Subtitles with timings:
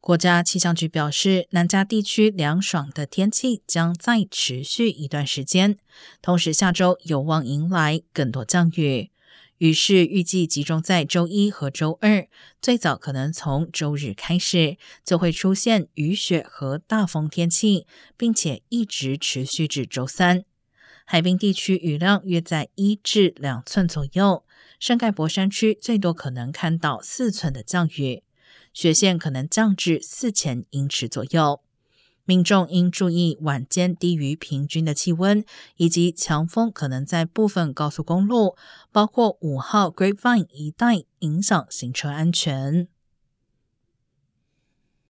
[0.00, 5.76] 国家气象局表示，南加地区凉爽的天气将再持续一段时间，
[6.22, 9.10] 同时下周有望迎来更多降雨。
[9.58, 12.26] 雨势预计集中在周一和周二，
[12.62, 17.86] 最早可能从周日开始就会出现雨雪和大风天气，
[18.16, 20.44] 并且一直持续至周三。
[21.04, 24.44] 海滨地区雨量约在一至两寸左右，
[24.78, 28.22] 圣盖博山区最多可能看到四寸的降雨。
[28.72, 31.60] 雪线可能降至四千英尺左右，
[32.24, 35.44] 民众应注意晚间低于平均的气温，
[35.76, 38.56] 以及强风可能在部分高速公路，
[38.92, 42.88] 包括五号 Grapevine 一带影响行车安全。